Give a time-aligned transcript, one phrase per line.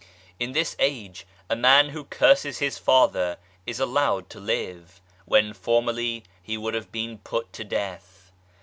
[0.39, 6.23] In this age, a man who curses his father is allowed to live, when formerly
[6.41, 8.31] he would have been put to death.